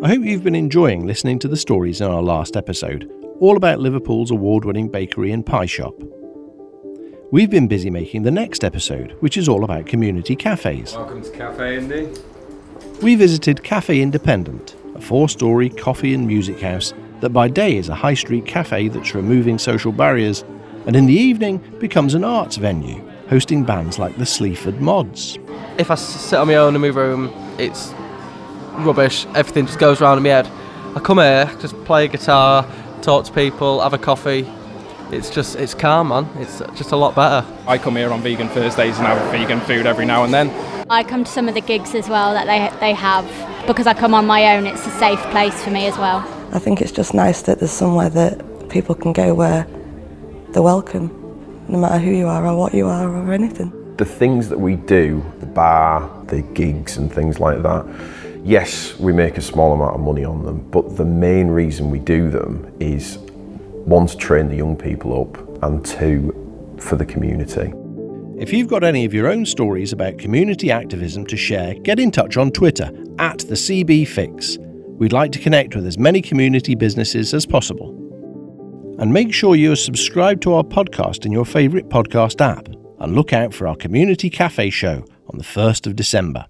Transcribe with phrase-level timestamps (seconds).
[0.00, 3.10] I hope you've been enjoying listening to the stories in our last episode,
[3.40, 5.92] all about Liverpool's award winning bakery and pie shop.
[7.32, 10.94] We've been busy making the next episode, which is all about community cafes.
[10.94, 12.12] Welcome to Cafe Indy.
[13.02, 17.88] We visited Cafe INDIEpendent, a four story coffee and music house that by day is
[17.88, 20.44] a high street cafe that's removing social barriers,
[20.86, 25.40] and in the evening becomes an arts venue, hosting bands like the Sleaford Mods.
[25.76, 27.92] If I sit on my own in my room, it's
[28.78, 29.26] rubbish.
[29.34, 30.50] Everything just goes round in my head.
[30.96, 32.66] I come here, just play a guitar,
[33.02, 34.50] talk to people, have a coffee.
[35.10, 36.28] It's just, it's calm, man.
[36.36, 37.46] It's just a lot better.
[37.66, 40.50] I come here on vegan Thursdays and have vegan food every now and then.
[40.90, 43.26] I come to some of the gigs as well that they they have
[43.66, 44.66] because I come on my own.
[44.66, 46.18] It's a safe place for me as well.
[46.52, 49.66] I think it's just nice that there's somewhere that people can go where
[50.52, 51.08] they're welcome,
[51.68, 53.70] no matter who you are or what you are or anything.
[53.96, 57.84] The things that we do, the bar, the gigs and things like that,
[58.44, 61.98] yes, we make a small amount of money on them, but the main reason we
[61.98, 63.18] do them is
[63.88, 67.72] one, to train the young people up, and two, for the community.
[68.38, 72.10] If you've got any of your own stories about community activism to share, get in
[72.10, 74.58] touch on Twitter at the CB Fix.
[74.60, 77.94] We'd like to connect with as many community businesses as possible.
[79.00, 82.68] And make sure you are subscribed to our podcast in your favourite podcast app
[83.00, 86.46] and look out for our Community Cafe show on the 1st of December.